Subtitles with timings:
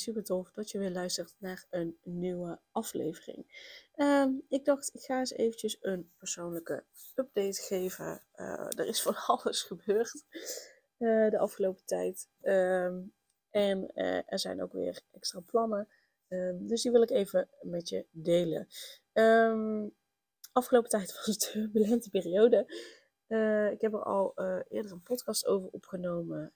[0.00, 3.68] Super tof dat je weer luistert naar een nieuwe aflevering.
[3.94, 8.22] Ehm, ik dacht, ik ga eens eventjes een persoonlijke update geven.
[8.36, 10.24] Uh, er is van alles gebeurd
[10.98, 12.28] uh, de afgelopen tijd.
[12.40, 13.00] Ehm,
[13.50, 15.88] en uh, er zijn ook weer extra plannen.
[16.28, 18.68] Um, dus die wil ik even met je delen.
[20.52, 22.58] afgelopen tijd was het een turbulente periode.
[23.72, 24.32] ik heb er al
[24.68, 26.52] eerder een podcast over opgenomen.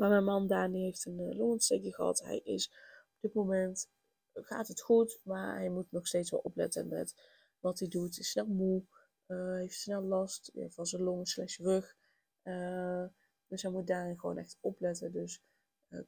[0.00, 2.20] Maar mijn man Dani heeft een uh, longontsteking gehad.
[2.20, 2.66] Hij is
[3.14, 3.88] op dit moment,
[4.32, 7.14] gaat het goed, maar hij moet nog steeds wel opletten met
[7.58, 8.10] wat hij doet.
[8.10, 8.82] Hij is snel moe,
[9.26, 11.96] uh, heeft snel last van zijn longen slash rug.
[13.46, 15.12] Dus hij moet daarin gewoon echt opletten.
[15.12, 15.42] Dus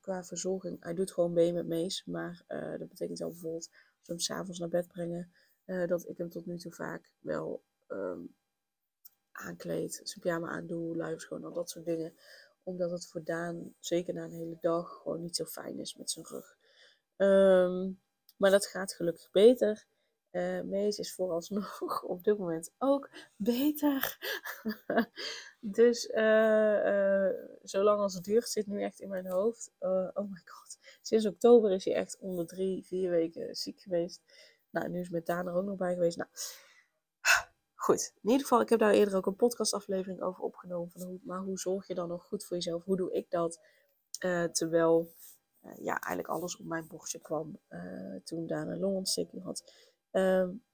[0.01, 2.05] qua verzorging, hij doet gewoon mee met Mees.
[2.05, 2.45] Maar
[2.79, 5.33] dat betekent wel bijvoorbeeld, als we hem s'avonds naar bed brengen,
[5.65, 8.35] dat ik hem tot nu toe vaak wel um,
[9.33, 12.15] aankleed, zijn pyjama aandoe, luiers gewoon al dat soort dingen
[12.63, 16.11] omdat het voor Daan, zeker na een hele dag, gewoon niet zo fijn is met
[16.11, 16.57] zijn rug.
[17.17, 18.01] Um,
[18.37, 19.87] maar dat gaat gelukkig beter.
[20.31, 24.19] Uh, Mees is vooralsnog op dit moment ook beter.
[25.61, 27.31] dus uh, uh,
[27.63, 29.71] zolang als het duurt, zit nu echt in mijn hoofd.
[29.79, 30.79] oh my god.
[31.03, 34.23] Sinds oktober is hij echt onder drie, vier weken ziek geweest.
[34.71, 36.17] Nou, nu is met Daan er ook nog bij geweest.
[36.17, 36.31] Nou,
[37.83, 40.91] Goed, in ieder geval, ik heb daar eerder ook een podcastaflevering over opgenomen.
[40.91, 42.85] Van hoe, maar hoe zorg je dan nog goed voor jezelf?
[42.85, 43.61] Hoe doe ik dat?
[44.25, 45.15] Uh, terwijl
[45.63, 49.73] uh, ja, eigenlijk alles op mijn bordje kwam uh, toen daar een longontsteking had.
[50.11, 50.65] Um,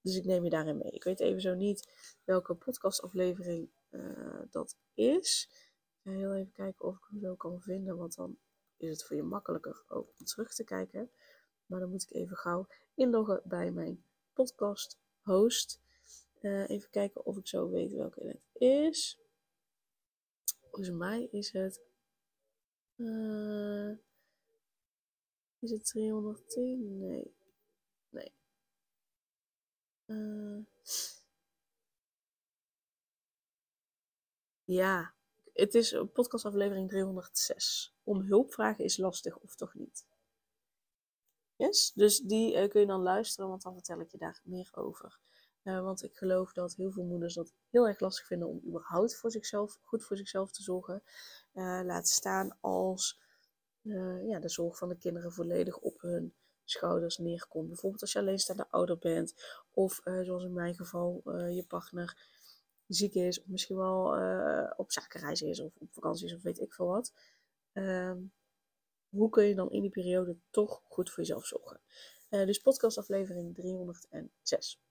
[0.00, 0.90] dus ik neem je daarin mee.
[0.90, 1.92] Ik weet even zo niet
[2.24, 3.70] welke podcastaflevering
[4.50, 5.48] dat is.
[5.50, 8.38] Ik ga heel even kijken of ik hem zo kan vinden, want dan
[8.76, 11.10] is het voor je makkelijker ook om terug te kijken.
[11.66, 15.84] Maar dan moet ik even gauw inloggen bij mijn podcast host.
[16.46, 19.20] Uh, even kijken of ik zo weet welke het is.
[20.60, 21.80] Volgens mij is het.
[22.96, 23.90] Uh,
[25.58, 26.98] is het 310?
[26.98, 27.36] Nee.
[28.08, 28.32] Nee.
[30.06, 30.64] Uh,
[34.64, 35.14] ja,
[35.52, 37.94] het is podcastaflevering 306.
[38.02, 40.06] Om hulp vragen is lastig of toch niet?
[41.56, 45.20] Yes, dus die kun je dan luisteren, want dan vertel ik je daar meer over.
[45.66, 49.16] Uh, want ik geloof dat heel veel moeders dat heel erg lastig vinden om überhaupt
[49.16, 51.02] voor zichzelf, goed voor zichzelf te zorgen.
[51.54, 53.20] Uh, laat staan als
[53.82, 56.34] uh, ja, de zorg van de kinderen volledig op hun
[56.64, 57.68] schouders neerkomt.
[57.68, 59.34] Bijvoorbeeld als je alleenstaande ouder bent.
[59.70, 62.18] Of zoals in mijn geval je partner
[62.86, 63.40] ziek is.
[63.40, 64.04] Of misschien wel
[64.76, 65.60] op zakenreis is.
[65.60, 67.12] Of op vakantie is of weet ik veel wat.
[67.72, 68.18] Ehm,
[69.08, 71.80] hoe kun je dan in die periode toch goed voor jezelf zorgen?
[72.28, 74.85] dus podcastaflevering 306.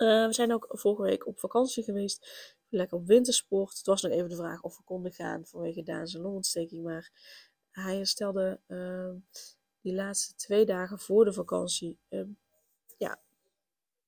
[0.00, 2.30] Uh, we zijn ook vorige week op vakantie geweest.
[2.68, 3.76] Lekker op wintersport.
[3.76, 6.82] Het was nog even de vraag of we konden gaan vanwege Daanse longontsteking.
[6.82, 7.10] Maar
[7.70, 9.10] hij herstelde uh,
[9.80, 12.28] die laatste twee dagen voor de vakantie uh,
[12.96, 13.20] ja,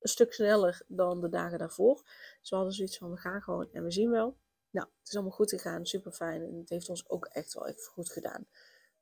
[0.01, 2.03] een stuk sneller dan de dagen daarvoor.
[2.41, 4.37] Dus we hadden zoiets van we gaan gewoon en we zien wel.
[4.71, 5.87] Nou, het is allemaal goed gegaan.
[5.87, 6.43] Super fijn.
[6.43, 8.47] En het heeft ons ook echt wel even goed gedaan.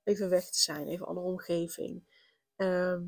[0.03, 0.89] Even weg te zijn.
[0.89, 2.05] Even andere omgeving.
[2.57, 3.03] Ehm,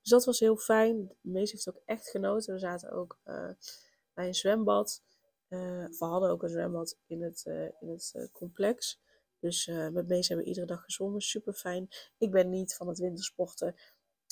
[0.00, 1.16] dus dat was heel fijn.
[1.20, 2.54] Mees heeft ook echt genoten.
[2.54, 3.50] We zaten ook uh,
[4.14, 5.02] bij een zwembad.
[5.48, 9.00] Uh, we hadden ook een zwembad in het, uh, in het complex.
[9.38, 11.20] Dus met Mees hebben we iedere dag gezwommen.
[11.20, 11.88] Super fijn.
[12.18, 13.74] Ik ben niet van het wintersporten.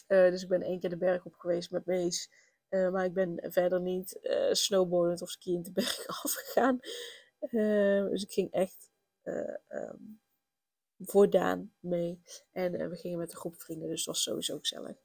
[0.06, 2.30] dus ik ben één keer de berg op geweest met Mees.
[2.68, 4.18] maar ik ben verder niet
[4.50, 6.78] snowboardend of skiën de berg afgegaan.
[8.10, 8.90] dus ik ging echt
[9.68, 10.20] um,
[10.98, 12.22] voor Daan mee.
[12.52, 13.88] En we gingen met een groep vrienden.
[13.88, 14.96] Dus het was sowieso gezellig.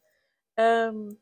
[0.56, 1.22] Um,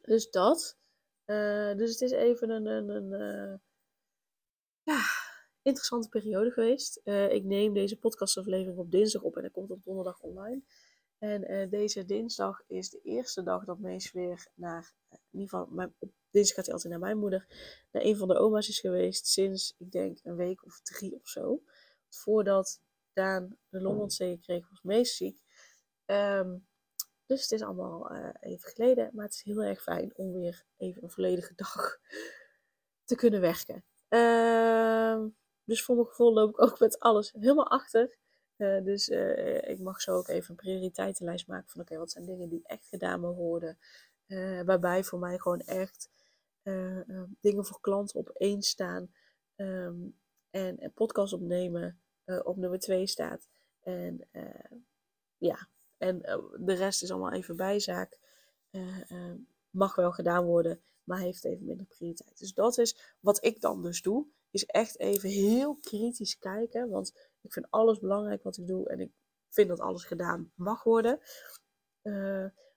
[0.00, 0.78] dus dat.
[1.26, 3.58] Uh, dus het is even een, een, een uh,
[4.82, 5.00] ja,
[5.62, 7.00] interessante periode geweest.
[7.04, 10.62] Uh, ik neem deze podcastaflevering op dinsdag op en hij komt op donderdag online.
[11.18, 16.12] En deze dinsdag is de eerste dag dat Mees weer naar, in ieder geval, op
[16.30, 17.46] dinsdag gaat hij altijd naar mijn moeder,
[17.90, 21.28] naar een van de oma's is geweest sinds, ik denk, een week of drie of
[21.28, 21.62] zo.
[22.08, 22.80] Voordat
[23.12, 25.42] Daan de longontsteking kreeg, was Mees ziek.
[26.06, 26.67] Um,
[27.28, 29.10] dus het is allemaal uh, even geleden.
[29.12, 31.98] Maar het is heel erg fijn om weer even een volledige dag
[33.04, 33.84] te kunnen werken.
[34.08, 35.24] Uh,
[35.64, 38.16] dus voor mijn gevoel loop ik ook met alles helemaal achter.
[38.56, 42.24] Uh, dus uh, ik mag zo ook even een prioriteitenlijst maken van oké, wat zijn
[42.24, 43.78] dingen die echt gedaan mogen worden.
[44.64, 46.10] Waarbij voor mij gewoon echt
[47.40, 49.14] dingen voor klanten op één staan.
[49.56, 50.18] Um,
[50.50, 52.00] en, en podcast opnemen
[52.42, 53.48] op nummer twee staat.
[53.80, 54.28] En
[55.38, 56.18] ja, en
[56.60, 58.18] de rest is allemaal even bijzaak.
[59.70, 62.38] mag wel gedaan worden, maar heeft even minder prioriteit.
[62.38, 64.26] Dus dat is wat ik dan dus doe.
[64.50, 66.88] Is echt even heel kritisch kijken.
[66.88, 68.88] Want ik vind alles belangrijk wat ik doe.
[68.88, 69.12] En ik
[69.48, 71.20] vind dat alles gedaan mag worden.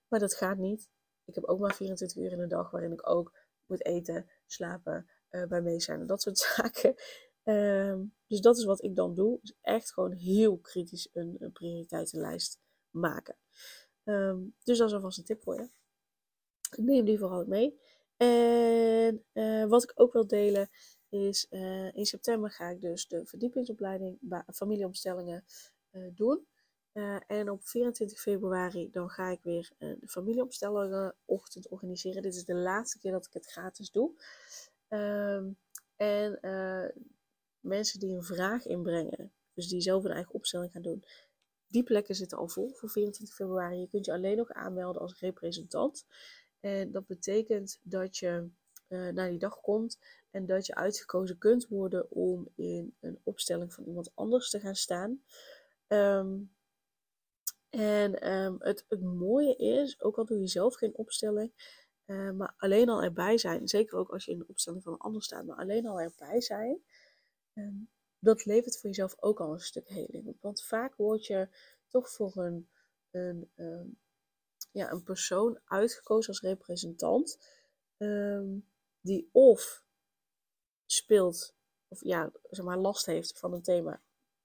[0.07, 0.89] Maar dat gaat niet.
[1.25, 5.09] Ik heb ook maar 24 uur in een dag waarin ik ook moet eten, slapen,
[5.29, 6.95] bij mee zijn en dat soort zaken.
[7.43, 7.95] Uh,
[8.27, 9.39] dus dat is wat ik dan doe.
[9.61, 12.59] Echt gewoon heel kritisch een prioriteitenlijst
[12.91, 13.35] maken.
[14.03, 15.69] Um, dus dat is alvast een tip voor je.
[16.77, 17.79] Neem die vooral mee.
[18.17, 20.69] En uh, wat ik ook wil delen
[21.09, 24.17] is uh, in september ga ik dus de verdiepingsopleiding
[24.53, 25.45] familieomstellingen
[25.91, 26.45] uh, doen.
[27.27, 32.21] En op 24 februari dan ga ik weer de familieomstellingenochtend organiseren.
[32.21, 34.11] Dit is de laatste keer dat ik het gratis doe.
[34.89, 35.57] Um,
[35.95, 36.39] en
[37.59, 41.03] mensen die een vraag inbrengen, dus die zelf een eigen opstelling gaan doen,
[41.71, 43.79] die plekken zitten al vol voor 24 februari.
[43.79, 46.05] Je kunt je alleen nog aanmelden als representant.
[46.59, 48.49] En dat betekent dat je
[48.87, 49.99] uh, naar die dag komt
[50.31, 54.75] en dat je uitgekozen kunt worden om in een opstelling van iemand anders te gaan
[54.75, 55.21] staan.
[55.87, 56.51] Um,
[57.69, 61.51] en um, het, mooie is, ook al doe je zelf geen opstelling,
[62.05, 64.99] uh, maar alleen al erbij zijn, zeker ook als je in de opstelling van een
[64.99, 66.81] ander staat, maar alleen al erbij zijn,
[67.53, 67.89] um,
[68.21, 70.41] dat levert voor jezelf ook al een stuk heling op.
[70.41, 71.47] Want vaak word je
[71.87, 72.69] toch voor een,
[73.11, 73.97] een, um,
[74.71, 77.39] ja, een persoon uitgekozen als representant,
[79.01, 79.83] die of
[80.85, 81.53] speelt,
[81.87, 84.01] of ja, zeg maar, last heeft van een thema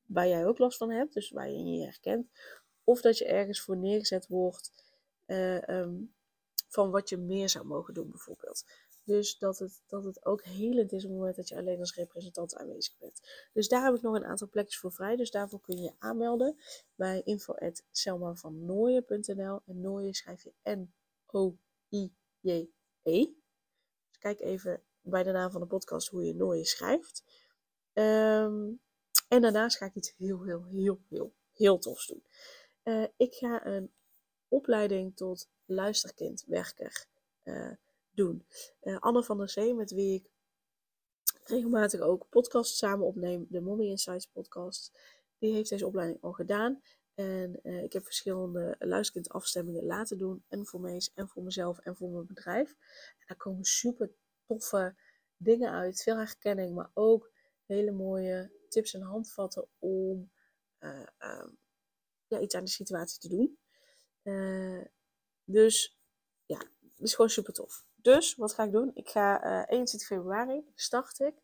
[0.06, 2.30] waar jij ook last van hebt, dus waar je je herkent,
[2.84, 4.72] of dat je ergens voor neergezet wordt
[5.26, 6.14] uh, um,
[6.68, 8.64] van wat je meer zou mogen doen, bijvoorbeeld.
[9.06, 11.94] Dus dat het, dat het ook helend is op het moment dat je alleen als
[11.94, 13.20] representant aanwezig bent.
[13.52, 15.16] Dus daar heb ik nog een aantal plekjes voor vrij.
[15.16, 16.56] Dus daarvoor kun je je aanmelden
[16.94, 19.60] bij info.selmavannooien.nl.
[19.66, 22.66] En Nooien schrijf je N-O-I-J-E.
[24.08, 27.24] Dus kijk even bij de naam van de podcast hoe je Nooien schrijft.
[27.92, 28.80] Um,
[29.28, 32.24] en daarnaast ga ik iets heel, heel, heel, heel, heel tofs doen.
[32.84, 33.92] Uh, ik ga een
[34.48, 37.06] opleiding tot luisterkindwerker
[37.44, 37.72] uh,
[38.16, 38.46] doen.
[38.82, 40.30] Uh, Anne van der Zee, met wie ik
[41.42, 44.98] regelmatig ook podcasts samen opneem, de Mommy Insights podcast,
[45.38, 46.82] die heeft deze opleiding al gedaan.
[47.14, 50.44] En ik heb verschillende luisterkindafstemmingen laten doen.
[50.48, 52.70] En voor mij en voor mezelf en voor mijn bedrijf.
[53.18, 54.12] En daar komen super
[54.46, 54.94] toffe
[55.36, 56.02] dingen uit.
[56.02, 57.30] Veel herkenning, maar ook
[57.64, 60.30] hele mooie tips en handvatten om
[60.80, 61.48] uh, uh,
[62.26, 63.58] ja, iets aan de situatie te doen.
[65.44, 65.98] Dus
[66.46, 67.86] ja, dat is gewoon super tof.
[68.06, 68.90] Dus wat ga ik doen?
[68.94, 71.34] Ik ga 21 februari start ik.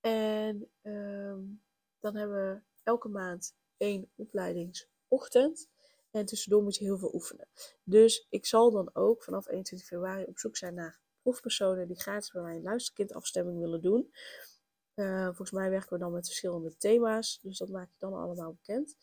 [0.00, 1.40] En ehm,
[2.00, 5.68] dan hebben we elke maand één opleidingsochtend.
[6.10, 7.48] En tussendoor moet je heel veel oefenen.
[7.82, 12.30] Dus ik zal dan ook vanaf 21 februari op zoek zijn naar proefpersonen die gratis
[12.30, 14.12] bij mij een luisterkindafstemming willen doen.
[14.94, 18.52] Uh, volgens mij werken we dan met verschillende thema's, dus dat maak ik dan allemaal
[18.52, 18.96] bekend.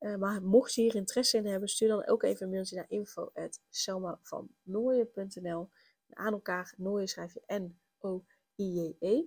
[0.00, 2.86] Uh, maar mocht je hier interesse in hebben, stuur dan ook even een mailtje naar
[2.88, 5.68] info.selmavannooien.nl
[6.12, 9.24] Aan elkaar, Nooien schrijf je N-O-I-J-E.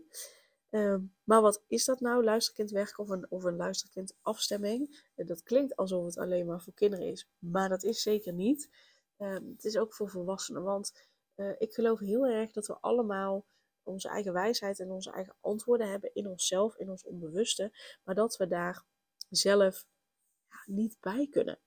[0.70, 5.04] Uh, maar wat is dat nou, luisterkindwerk of een, of een luisterkindafstemming?
[5.16, 8.70] Uh, dat klinkt alsof het alleen maar voor kinderen is, maar dat is zeker niet.
[9.18, 10.94] Ehm, het is ook voor volwassenen, want
[11.36, 13.46] uh, ik geloof heel erg dat we allemaal
[13.84, 17.72] onze eigen wijsheid en onze eigen antwoorden hebben in onszelf, in ons onbewuste,
[18.04, 18.84] maar dat we daar
[19.30, 19.86] zelf
[20.50, 21.60] ja, niet bij kunnen.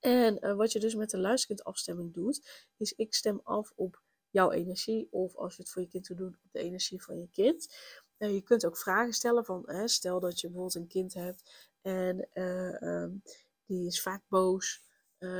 [0.00, 4.50] En uh, wat je dus met de luisterkindafstemming doet, is ik stem af op jouw
[4.50, 7.28] energie, of als je het voor je kind wil doen, op de energie van je
[7.28, 7.76] kind.
[8.18, 11.68] Uh, je kunt ook vragen stellen van, hè, stel dat je bijvoorbeeld een kind hebt
[11.80, 13.22] en uh, um,
[13.66, 14.82] die is vaak boos,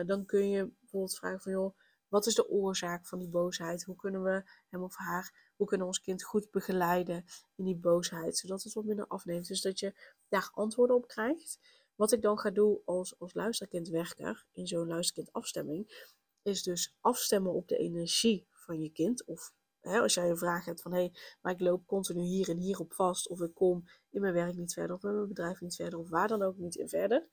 [0.07, 1.77] dan kun je bijvoorbeeld vragen van, joh,
[2.09, 3.85] wat is de oorzaak van die boosheid?
[3.85, 7.25] Hoe kunnen we hem of haar, hoe kunnen we ons kind goed begeleiden
[7.55, 9.49] in die boosheid, zodat het wat minder afneemt?
[9.49, 9.95] Dus dat je
[10.29, 11.59] daar antwoorden op krijgt.
[11.99, 16.07] Wat ik dan ga doen als, als luisterkindwerker in zo'n luisterkindafstemming,
[16.43, 19.25] is dus afstemmen op de energie van je kind.
[19.25, 22.49] Of hè, als jij een vraag hebt van hé, hey, maar ik loop continu hier
[22.49, 25.28] en hier op vast, of ik kom in mijn werk niet verder, of in mijn
[25.28, 27.28] bedrijf niet verder, of waar dan ook niet in verder.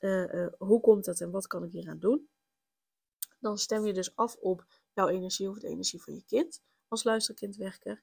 [0.00, 2.28] Uh, uh, hoe komt dat en wat kan ik hier aan doen?
[3.38, 7.04] dan stem je dus af op jouw energie of de energie van je kind als
[7.04, 8.00] luisterkindwerker.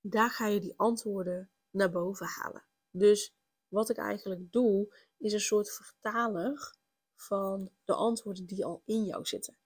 [0.00, 2.64] Daar ga je die antwoorden naar boven halen.
[2.90, 3.34] Dus
[3.68, 6.76] wat ik eigenlijk doe, is een soort vertaler
[7.14, 9.58] van de antwoorden die al in jou zitten.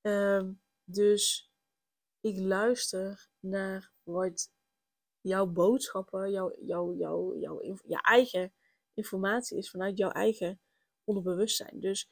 [0.00, 0.52] Ehm,
[0.84, 1.52] dus
[2.20, 4.50] ik luister naar wat
[5.20, 8.52] jouw boodschappen, jouw, jouw, jouw, jouw, je eigen
[8.94, 10.60] informatie is vanuit jouw eigen
[11.04, 11.80] onderbewustzijn.
[11.80, 12.10] Dus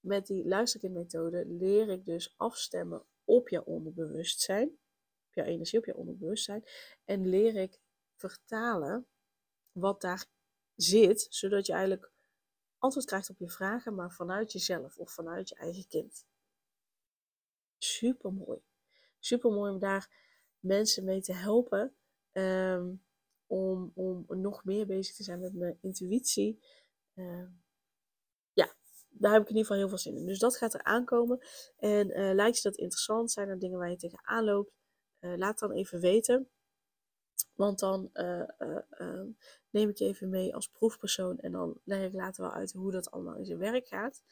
[0.00, 4.68] met die luisterkindmethode leer ik dus afstemmen op jouw onderbewustzijn,
[5.26, 6.64] op jouw energie, op jouw onderbewustzijn.
[7.04, 7.80] En leer ik
[8.14, 9.06] vertalen
[9.76, 10.26] wat daar
[10.74, 12.10] zit, zodat je eigenlijk
[12.78, 16.26] antwoord krijgt op je vragen, maar vanuit jezelf of vanuit je eigen kind.
[17.78, 18.60] Super mooi.
[19.18, 20.10] Super mooi om daar
[20.60, 21.94] mensen mee te helpen.
[22.32, 22.94] Ehm,
[23.46, 26.62] om, om nog meer bezig te zijn met mijn intuïtie.
[27.14, 27.48] Ehm,
[28.52, 28.74] ja,
[29.08, 30.26] daar heb ik in ieder geval heel veel zin in.
[30.26, 31.40] Dus dat gaat er aankomen.
[31.76, 33.30] En uh, lijkt je dat interessant?
[33.30, 34.72] Zijn er dingen waar je tegenaan loopt?
[35.20, 36.50] Uh, laat dan even weten.
[37.54, 39.22] Want dan uh, uh,
[39.76, 42.92] neem ik je even mee als proefpersoon en dan leg ik later wel uit hoe
[42.92, 44.22] dat allemaal in zijn werk gaat.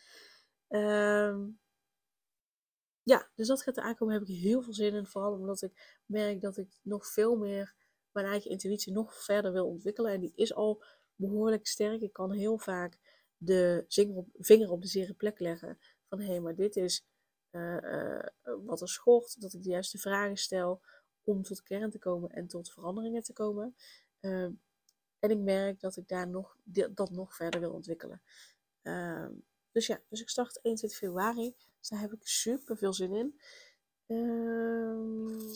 [0.69, 1.37] Uh,
[3.03, 5.07] ja, dus dat gaat er aankomen, heb ik heel veel zin in.
[5.07, 7.75] Vooral omdat ik merk dat ik nog veel meer
[8.13, 10.13] mijn eigen intuïtie nog verder wil ontwikkelen.
[10.13, 10.83] En die is al
[11.15, 12.01] behoorlijk sterk.
[12.01, 12.99] Ik kan heel vaak
[13.37, 13.85] de
[14.39, 15.79] vinger op de zere plek leggen.
[16.09, 17.07] Van hé, hey, maar dit is
[17.51, 18.27] uh,
[18.65, 19.41] wat er schort.
[19.41, 20.81] Dat ik de juiste vragen stel
[21.25, 23.77] om tot kern te komen en tot veranderingen te komen.
[24.21, 24.49] Uh,
[25.25, 26.57] en ik merk dat ik daar nog,
[26.91, 28.23] dat nog verder wil ontwikkelen.
[28.83, 29.27] Uh,
[29.73, 31.55] dus ja, dus ik start 21 februari.
[31.79, 33.41] Dus daar heb ik super veel zin in.
[34.07, 35.55] Uh,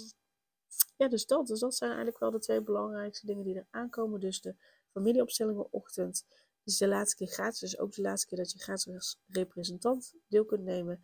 [0.97, 1.47] ja, dus dat.
[1.47, 4.21] Dus dat zijn eigenlijk wel de twee belangrijkste dingen die er aankomen.
[4.21, 4.55] Dus de
[4.93, 6.27] familieopstellingen ochtend.
[6.63, 7.61] Dus de laatste keer gratis.
[7.61, 11.03] Dus ook de laatste keer dat je gratis als representant deel kunt nemen.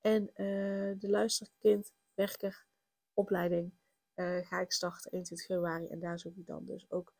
[0.00, 2.66] En uh, de luisterkind werker
[3.14, 3.72] opleiding
[4.14, 5.86] uh, ga ik starten 21 februari.
[5.86, 7.12] En daar zoek ik dan dus ook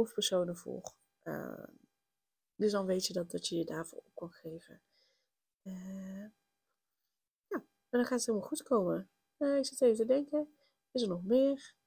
[0.00, 0.94] proefpersonen voor.
[1.24, 1.64] Uh,
[2.54, 4.80] dus dan weet je dat, dat je je daarvoor op kan geven.
[5.62, 6.24] Uh,
[7.46, 9.10] ja, en dan gaat het helemaal goed komen.
[9.38, 10.48] ik zit even te denken.
[10.92, 11.78] Is er nog meer?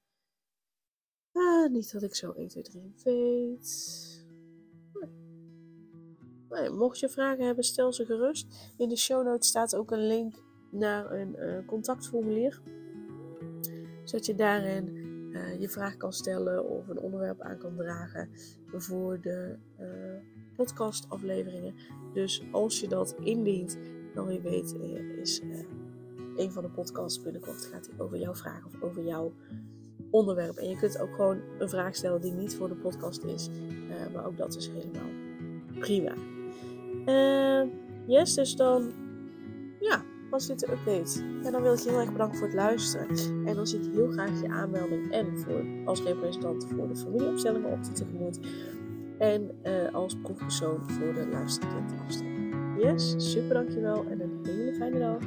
[1.70, 4.22] niet dat ik zo 1, 2, 3 weet.
[6.72, 8.72] Mocht je vragen hebben, stel ze gerust.
[8.78, 10.36] In de show notes staat ook een link
[10.72, 12.62] naar een contactformulier
[14.04, 15.03] zodat je daarin
[15.34, 18.30] uh, je vraag kan stellen of een onderwerp aan kan dragen
[18.72, 19.88] voor de uh,
[20.56, 21.74] podcastafleveringen.
[22.14, 23.78] Dus als je dat indient,
[24.14, 25.42] dan weet uh, is
[26.38, 29.34] een van de podcasts binnenkort gaat over jouw vraag of over jouw
[30.10, 30.56] onderwerp.
[30.56, 33.50] En je kunt ook gewoon een vraag stellen die niet voor de podcast is,
[34.14, 35.12] maar ook dat is helemaal
[35.80, 36.14] prima.
[38.08, 38.92] yes, dus dan
[39.80, 41.20] ja, was dit de update.
[41.44, 43.08] En dan wil ik je heel erg bedanken voor het luisteren.
[43.46, 47.72] En dan zie ik heel graag je aanmelding en voor, als representant voor de familieopstellingen
[47.72, 48.40] op tegemoet.
[49.18, 52.54] En uh, als proefpersoon voor de luisterkindafstelling.
[52.78, 55.18] Yes, super dankjewel en een hele fijne dag.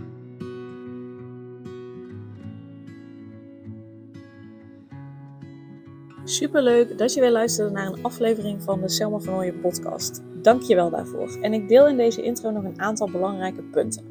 [6.25, 10.23] Super leuk dat je weer luisterde naar een aflevering van de Selma van Ooyen podcast.
[10.43, 11.39] Dank je wel daarvoor.
[11.41, 14.05] En ik deel in deze intro nog een aantal belangrijke punten.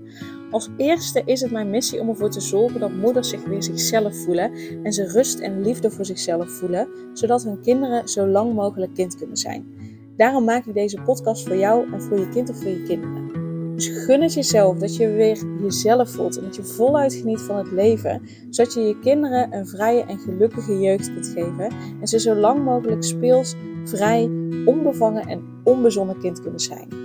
[0.56, 4.16] Als eerste is het mijn missie om ervoor te zorgen dat moeders zich weer zichzelf
[4.16, 4.52] voelen
[4.84, 9.16] en ze rust en liefde voor zichzelf voelen, zodat hun kinderen zo lang mogelijk kind
[9.16, 9.66] kunnen zijn.
[10.18, 13.32] Daarom maak ik deze podcast voor jou en voor je kind of voor je kinderen.
[13.76, 17.58] Dus gun het jezelf dat je weer jezelf voelt en dat je voluit geniet van
[17.58, 21.72] het leven, zodat je je kinderen een vrije en gelukkige jeugd kunt geven
[22.02, 24.30] en ze zo lang mogelijk speels, vrij,
[24.66, 27.05] onbevangen en onbezonnen kind kunnen zijn.